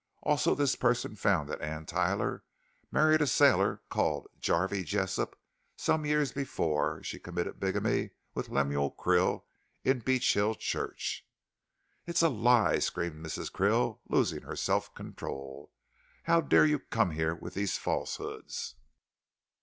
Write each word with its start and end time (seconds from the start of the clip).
Also 0.23 0.55
this 0.55 0.75
person 0.75 1.15
found 1.15 1.47
that 1.47 1.61
Anne 1.61 1.85
Tyler 1.85 2.43
married 2.91 3.21
a 3.21 3.27
sailor 3.27 3.83
called 3.87 4.27
Jarvey 4.39 4.83
Jessop 4.83 5.37
some 5.77 6.07
years 6.07 6.31
before 6.31 7.03
she 7.03 7.19
committed 7.19 7.59
bigamy 7.59 8.09
with 8.33 8.49
Lemuel 8.49 8.91
Krill 8.97 9.43
in 9.83 9.99
Beechill 10.01 10.55
Church" 10.55 11.27
"It's 12.07 12.23
a 12.23 12.29
lie!" 12.29 12.79
screamed 12.79 13.23
Mrs. 13.23 13.51
Krill, 13.51 13.99
losing 14.09 14.41
her 14.41 14.55
self 14.55 14.91
control. 14.95 15.71
"How 16.23 16.41
dare 16.41 16.65
you 16.65 16.79
come 16.79 17.11
here 17.11 17.35
with 17.35 17.53
these 17.53 17.77
falsehoods?" 17.77 18.73